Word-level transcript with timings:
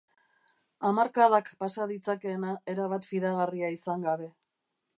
Hamarkadak 0.87 1.51
pasa 1.63 1.85
ditzakeena 1.93 2.55
erabat 2.75 3.07
fidagarria 3.11 3.73
izan 3.77 4.09
gabe. 4.11 4.31